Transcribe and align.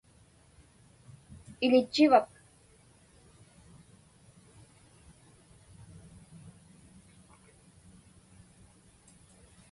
Iḷitchivak? 1.65 2.29